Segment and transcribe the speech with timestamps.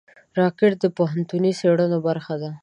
[0.39, 2.51] راکټ د پوهنتوني څېړنو برخه ده